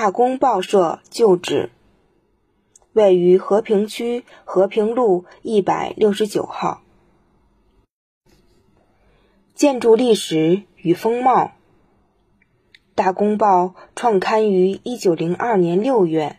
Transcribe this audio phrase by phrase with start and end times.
[0.00, 1.70] 大公报社旧址，
[2.92, 6.84] 位于和平区和平路一百六十九号。
[9.56, 11.50] 建筑历史与风貌。
[12.94, 16.38] 大公报创刊于一九零二年六月，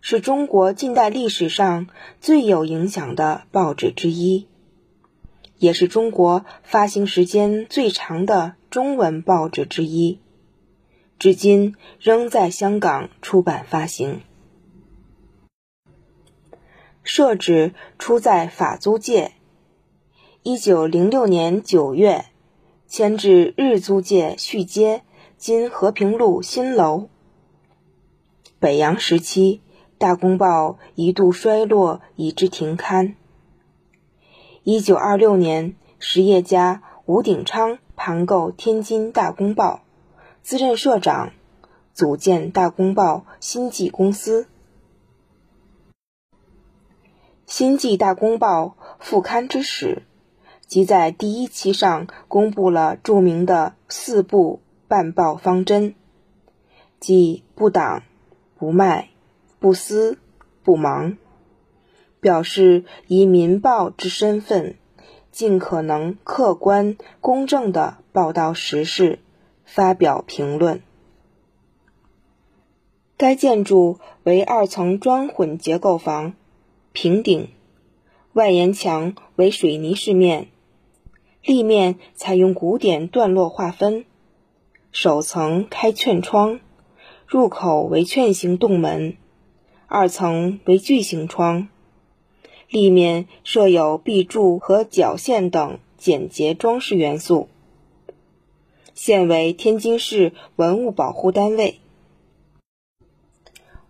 [0.00, 1.88] 是中国近代历史上
[2.22, 4.48] 最有影响的报纸之一，
[5.58, 10.21] 也是中国发行时间最长的中文报纸之一。
[11.22, 14.22] 至今仍在香港出版发行。
[17.04, 19.30] 设址出在法租界，
[20.42, 22.24] 一九零六年九月
[22.88, 25.04] 迁至日租界续街
[25.38, 27.08] （今和平路新楼）。
[28.58, 29.60] 北洋时期，
[29.98, 33.14] 《大公报》一度衰落，以致停刊。
[34.64, 39.82] 一九二六年，实业家吴鼎昌盘购天津《大公报》。
[40.42, 41.32] 自任社长，
[41.94, 44.48] 组建《大公报》新纪公司。
[47.46, 48.64] 《新纪大公报》
[48.98, 50.02] 复刊之始，
[50.66, 55.94] 即在第一期上公布了著名的四不办报方针，
[56.98, 58.02] 即不党、
[58.58, 59.10] 不卖、
[59.60, 60.18] 不私、
[60.64, 61.16] 不忙，
[62.18, 64.74] 表示以民报之身份，
[65.30, 69.20] 尽可能客观公正地报道时事。
[69.74, 70.82] 发表评论。
[73.16, 76.34] 该建筑为二层砖混结构房，
[76.92, 77.48] 平顶，
[78.34, 80.48] 外沿墙为水泥饰面，
[81.42, 84.04] 立面采用古典段落划分，
[84.90, 86.60] 首层开券窗，
[87.26, 89.16] 入口为券形洞门，
[89.86, 91.68] 二层为巨型窗，
[92.68, 97.48] 立面设有壁柱和角线等简洁装饰元素。
[98.94, 101.80] 现为天津市文物保护单位。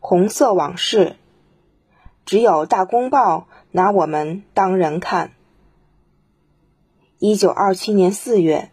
[0.00, 1.16] 红色往事，
[2.24, 5.32] 只有大公报拿我们当人看。
[7.18, 8.70] 一九二七年四月，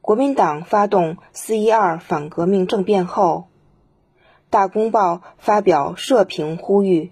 [0.00, 3.48] 国民党发动四一二反革命政变后，
[4.50, 7.10] 大公报发表社评呼吁，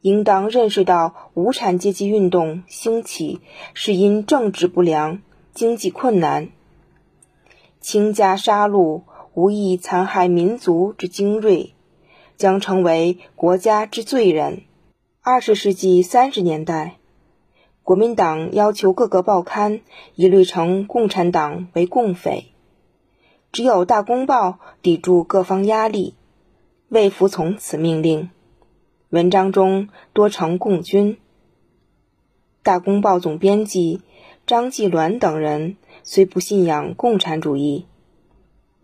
[0.00, 3.42] 应当认识到无产阶级运动兴起
[3.74, 5.20] 是因政治不良、
[5.52, 6.48] 经济困难。
[7.84, 9.02] 倾家杀戮，
[9.34, 11.74] 无意残害民族之精锐，
[12.34, 14.62] 将成为国家之罪人。
[15.20, 16.96] 二十世纪三十年代，
[17.82, 19.82] 国民党要求各个报刊
[20.14, 22.46] 一律称共产党为共匪，
[23.52, 24.48] 只有《大公报》
[24.80, 26.14] 抵住各方压力，
[26.88, 28.30] 未服从此命令。
[29.10, 31.16] 文章中多称共军。
[32.62, 34.00] 《大公报》总编辑
[34.46, 35.76] 张继鸾等人。
[36.06, 37.86] 虽不信仰共产主义，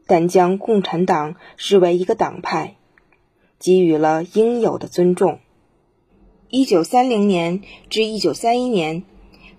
[0.07, 2.77] 但将共产党视为一个党派，
[3.59, 5.39] 给予了应有的尊重。
[6.49, 7.61] 一九三零年
[7.91, 9.03] 至一九三一年，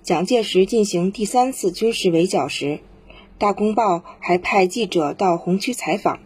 [0.02, 2.66] 蒋介石进行第三次军事围剿时，
[3.38, 6.20] 《大公报》还派记者到红区采访。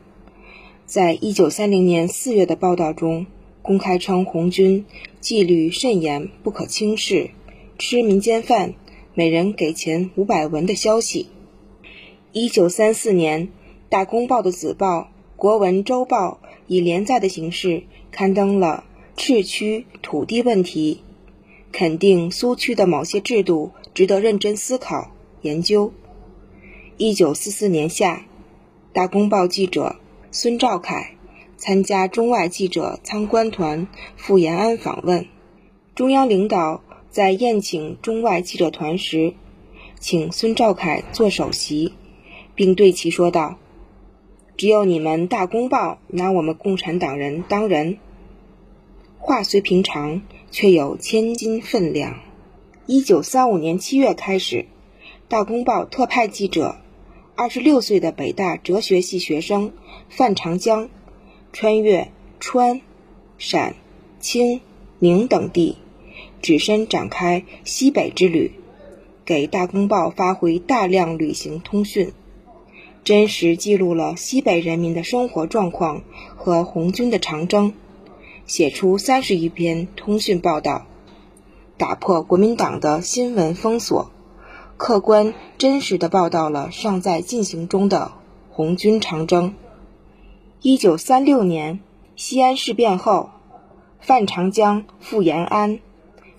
[0.86, 3.28] 在一九三零年四月的报道中，
[3.62, 4.86] 公开称红军
[5.20, 7.32] 纪律甚严，不可轻视，
[7.78, 8.74] 吃民间饭。
[9.18, 11.28] 每人给钱五百文的消息。
[12.34, 13.48] 一九三四年，
[13.88, 15.00] 《大公报》的子报
[15.38, 18.84] 《国文周报》以连载的形式刊登了
[19.16, 21.00] 赤区土地问题，
[21.72, 25.12] 肯定苏区的某些制度值得认真思考
[25.42, 25.94] 研究。
[26.98, 28.18] 一九四四年夏，
[28.92, 29.96] 《大公报》记者
[30.30, 31.16] 孙兆凯
[31.56, 33.88] 参加中外记者参观团
[34.18, 35.26] 赴延安访问，
[35.96, 36.82] 中央领导。
[37.16, 39.36] 在宴请中外记者团时，
[40.02, 41.94] 请孙兆凯做首席，
[42.56, 43.58] 并对其说道
[44.58, 48.00] ：“只有你们《大公报》拿我们共产党人当人。”
[49.18, 52.20] 话虽平常，却有千斤分量。
[52.86, 54.58] 一九三五年七月开始，
[55.30, 56.76] 《大公报》特派记者，
[57.38, 59.72] 二十六岁的北大哲学系学生
[60.10, 60.90] 范长江，
[61.54, 62.12] 穿越
[62.42, 62.82] 川、
[63.38, 63.74] 陕、
[64.20, 64.60] 青、
[65.00, 65.78] 宁等地。
[66.42, 68.52] 只身展开西北之旅，
[69.26, 72.14] 给《大公报》发回大量旅行通讯，
[73.04, 76.04] 真实记录了西北人民的生活状况
[76.36, 77.74] 和红军的长征，
[78.46, 80.86] 写出三十余篇通讯报道，
[81.78, 84.12] 打破国民党的新闻封锁，
[84.78, 88.12] 客观真实的报道了尚在进行中的
[88.52, 89.56] 红军长征。
[90.62, 91.80] 一九三六年
[92.16, 93.30] 西安事变后，
[94.00, 95.80] 范长江赴延安。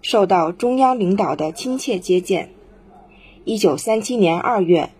[0.08, 2.50] 受到中央领导的亲切接见。
[3.42, 4.90] 一九三七年二月，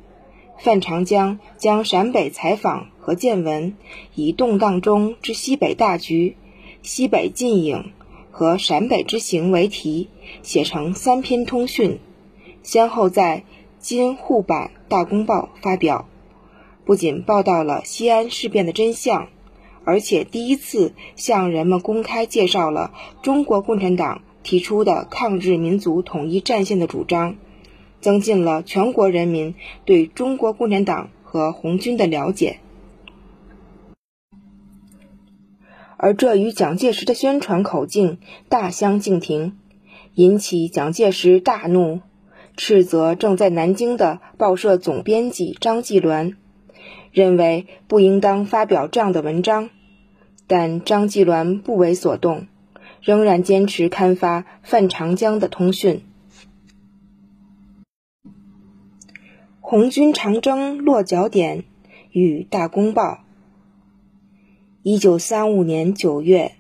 [0.58, 3.76] 范长江将陕北采访和见闻，
[4.16, 6.36] 以动荡中之西北大局、
[6.82, 7.92] 西北近影
[8.32, 10.08] 和陕北之行为题，
[10.42, 12.00] 写成三篇通讯，
[12.64, 13.44] 先后在
[13.78, 16.08] 今沪版《大公报》发表。
[16.84, 19.28] 不仅报道了西安事变的真相，
[19.84, 22.92] 而且第一次向人们公开介绍了
[23.22, 27.37] 中国共产党提出的抗日民族统一战线的主张。
[27.98, 29.54] 增进了全国人民
[29.84, 32.60] 对中国共产党和红军的了解，
[35.96, 39.56] 而这与蒋介石的宣传口径大相径庭，
[40.14, 42.00] 引起蒋介石大怒，
[42.56, 46.34] 斥责正在南京的报社总编辑张继鸾，
[47.10, 49.70] 认为不应当发表这样的文章，
[50.46, 52.46] 但张继鸾不为所动，
[53.06, 56.02] 仍然坚持刊发范长江的通讯。
[59.60, 61.62] 红军长征落脚点
[62.10, 63.20] 与大公报。
[64.82, 66.56] 一九三五年九月，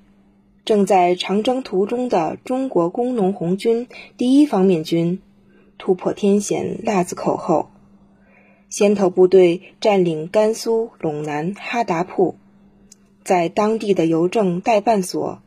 [0.64, 5.20] 正在长征途中的中国工农红军第一方面军
[5.78, 7.70] 突破天险腊子口后，
[8.68, 12.36] 先头部队占领甘肃陇南哈达铺，
[13.24, 15.42] 在当地的邮政代办所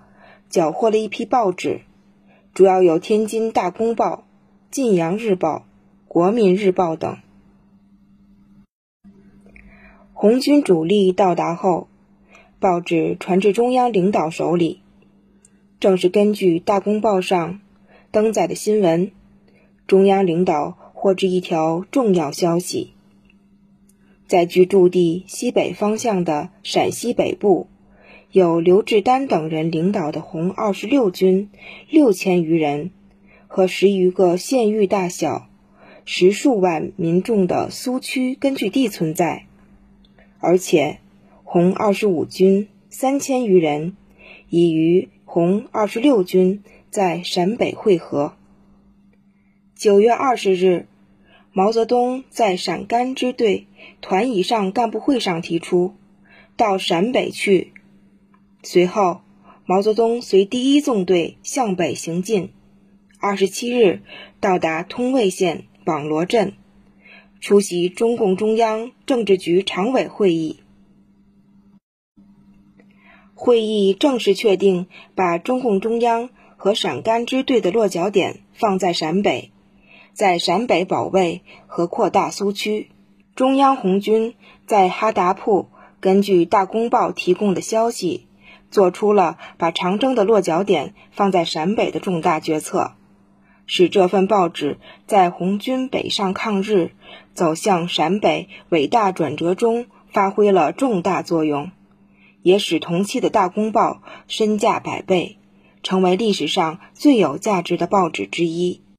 [0.49, 1.81] 缴获了一批报纸，
[2.55, 4.15] 主要有《天津大公报》
[4.71, 5.57] 《晋阳日报》
[6.07, 7.17] 《国民日报》等。
[10.11, 11.87] 红军主力到达后，
[12.59, 14.81] 报纸传至中央领导手里。
[15.79, 17.61] 正是根据《大公报》上
[18.11, 19.11] 登载的新闻，
[19.87, 22.93] 中央领导获知一条重要消息：
[24.27, 27.67] 在距驻地西北方向的陕西北部，
[28.31, 31.49] 有刘志丹等人领导的红二十六军
[31.89, 32.91] 六千余人
[33.47, 35.49] 和十余个县域大小、
[36.05, 39.45] 十数万民众的苏区根据地存在。
[40.37, 40.99] 而且，
[41.43, 43.97] 红二十五军三千余人
[44.47, 48.33] 已与红二十六军在陕北会合。
[49.75, 50.85] 九月二十日，
[51.51, 53.65] 毛泽东在陕甘支队
[54.01, 55.95] 团以上干部会上提出
[56.55, 57.73] 到陕北去。
[58.61, 59.21] 随后，
[59.65, 62.51] 毛泽东随第一纵队向北行进，
[63.19, 64.01] 二十七日
[64.39, 66.53] 到达通渭县网罗镇。
[67.39, 70.59] 出席中共中央政治局常委会议，
[73.33, 79.51] 会议正式确定把中共中央和陕甘支队的落脚点放在陕北，
[80.11, 82.89] 在陕北保卫和扩大苏区。
[83.35, 84.33] 中央红军
[84.67, 85.69] 在哈达铺
[86.01, 88.27] 根据《大公报》提供的消息，
[88.71, 92.93] 做出了把长征的落脚点放在陕北的重大决策。
[93.71, 96.91] 使这份报纸在红军北上抗日、
[97.35, 101.69] 走向陕北伟大转折中发挥了重大作用，
[102.41, 105.37] 也使同期的大公报身价百倍，
[105.83, 108.81] 成为历史上最有价值的报纸之一。